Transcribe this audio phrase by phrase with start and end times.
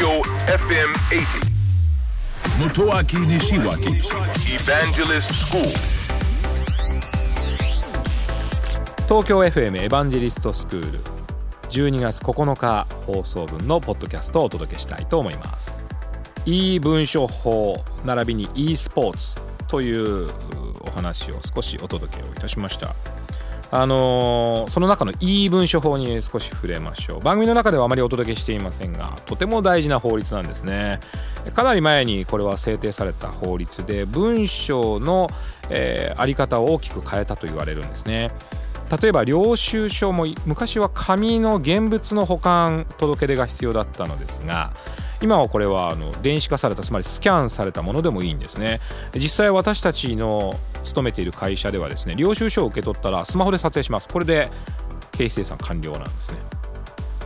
[0.00, 1.50] Tokyo FM 80.
[2.58, 4.00] Motoaki Nishiwaki
[4.54, 5.62] Evangelist School.
[9.04, 10.98] 東京 FM エヴァンジェリストスクール
[11.68, 15.78] 12月9日放送分のポッドキャストをお届けしたいと思います
[16.46, 19.36] e 文書法並びに e スポーツ
[19.68, 20.30] という
[20.80, 22.94] お話を少しお届けをいたしました
[23.72, 27.20] あのーその中の e 文書法に少し触れましょう。
[27.20, 31.00] 番組の中ではあまりお届けしていませんがとても大事な法律なんですね。
[31.54, 35.28] かなり前にこれは制定された法律で文章の、
[35.70, 38.30] えーあり方を大きく変えたと言われるんですね。
[39.00, 44.72] 例えば領収書も昔は紙の現物の保管届出が必要だったのですが
[45.22, 48.80] 今はこれはあの電子化されたつまりスキャンされたものでもいいんですね。
[49.14, 54.08] 実際私たちの勤めている会社ではですね領収書を受け取ったらスマホで撮影します。
[54.08, 54.48] これで
[55.12, 56.38] 経費精算完了なんですね。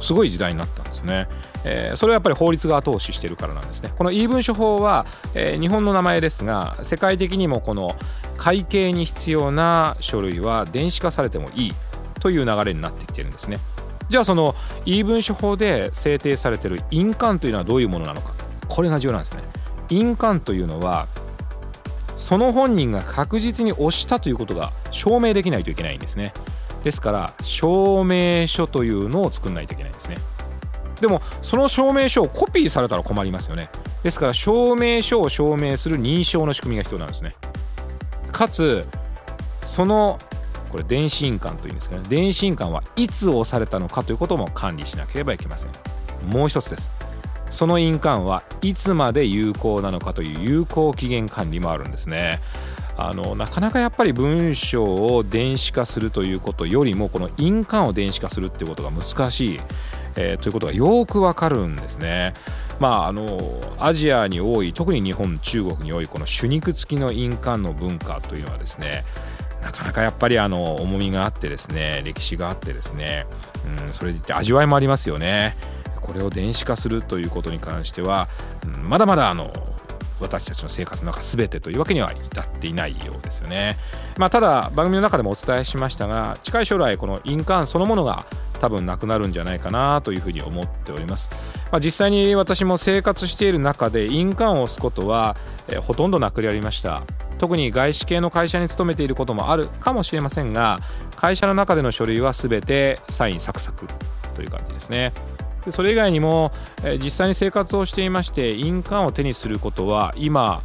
[0.00, 1.28] すごい時代になったんですね、
[1.64, 3.92] えーそれはやっぱり法律が後押ししてるからなんですね。
[3.96, 7.94] この e 文書法は、えー日本の名前ですが世界的にもこの
[8.36, 11.72] 会計に必要な書類は電子化されてもいい
[12.18, 13.58] という流れになってきてるんですね。
[14.12, 18.34] じゃあその e 文書法で制定されてる印鑑というのはどういうものなのか。
[18.68, 19.42] これが重要なんですね。
[19.88, 21.06] 印鑑というのは
[22.18, 26.34] その本人が確実に押したということが証明できないといけないんですね。
[26.84, 30.16] ですから証明書というのを作らないといけないんですね。
[31.00, 33.70] でもその証明書をコピーされたら困りますよね。
[34.02, 37.34] ですから証明書を証明する認証の仕組みが必要なんですね。
[38.30, 38.86] かつ
[39.64, 40.18] その
[40.72, 45.70] これ電子印鑑というんですけど、ね、電子印鑑はいつ押されたのかということも管理しなければいけません。
[46.30, 46.90] もう一つです。
[47.50, 52.40] その印鑑はいつまで有効なのかという有効期限管理もあるんですね。
[52.96, 59.60] あのなかなかやっぱり文章を電子化するということよりもこの印鑑を電子化するっていうことが難しい、
[60.16, 62.32] えーということがよくわかるんですね。
[62.80, 63.38] まああの
[63.78, 69.04] アジアに多い特に日本中国に多いこの手肉付きの印鑑の文化というのはですね
[69.62, 73.26] なかなかやっぱりあの重みがあってですね歴史があってですね、
[73.86, 75.56] うん、それでいて味わいもありますよね
[76.00, 78.28] これを電子化するということに関しては、
[78.66, 79.52] うんまだまだあの
[80.22, 83.76] 私たちの生活の中全てというわけには至っていないようですよね。
[84.18, 88.24] まあ、ただ番組の中でもお伝えしましたが近い将来この印鑑そのものが
[88.60, 91.30] 多分なくなるんじゃないかなというふうに思っております。
[91.72, 95.36] まあ、実際に私も生活している中で印鑑を押すことは、
[95.68, 97.02] えほとんどなくなりました。
[97.42, 100.78] 特に外資系の会社に勤めていることもあるかもしれませんが
[101.16, 103.88] 会社の中での書類は全てサインサクサク
[104.36, 105.12] という感じですね。
[105.64, 106.52] でそれ以外にも、
[106.84, 110.60] え実際に生活をしていまして印鑑を手にすることは今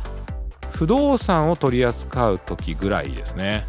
[0.74, 3.66] 不動産を取り扱う時ぐらいですね、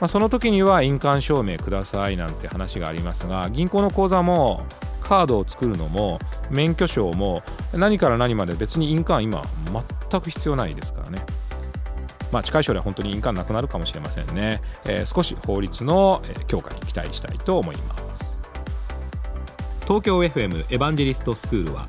[0.00, 4.64] まあ、その時には印鑑証明くださいなんて話がありますが銀行の口座も
[5.00, 7.42] カードを作るのも免許証も
[7.72, 9.42] 何から何まで別に印鑑今
[10.10, 11.18] 全く必要ないですからね
[12.34, 18.40] まあ、近い将来本当に印鑑なくなるかもしれませんね、えー少し法律の強化に期待したいと思います。
[19.82, 21.86] 東京 FM エヴァンジェリストスクールは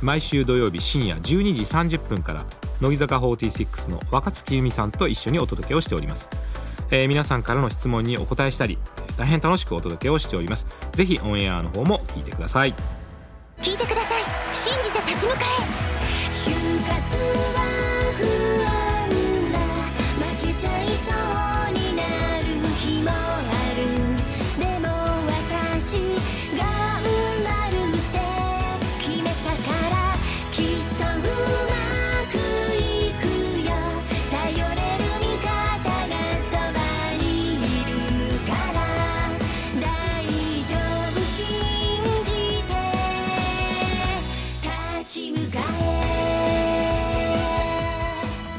[0.00, 2.46] 毎週土曜日深夜12時30分から
[2.80, 6.28] 乃木坂46の若月由美さんと一緒にお届けをしております、
[6.90, 8.78] えー皆さんからの質問にお答えしたり
[9.18, 10.66] 大変楽しくお届けをしております。
[10.92, 12.74] ぜひオンエアの方も聞いてください。